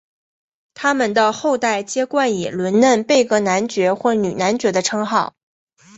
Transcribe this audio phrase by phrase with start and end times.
[0.73, 5.35] 他们的后代皆冠以伦嫩贝格男爵或女男爵的称号。